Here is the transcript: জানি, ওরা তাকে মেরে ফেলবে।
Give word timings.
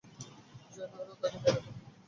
জানি, 0.75 0.95
ওরা 1.01 1.15
তাকে 1.21 1.37
মেরে 1.37 1.51
ফেলবে। 1.55 1.69